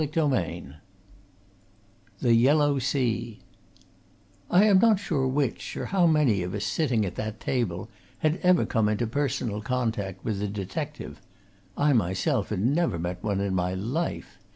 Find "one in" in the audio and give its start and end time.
13.23-13.53